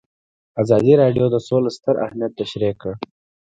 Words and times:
ازادي 0.61 0.93
راډیو 1.01 1.25
د 1.33 1.37
سوله 1.47 1.69
ستر 1.77 1.95
اهميت 2.05 2.31
تشریح 2.41 2.73
کړی. 2.81 2.95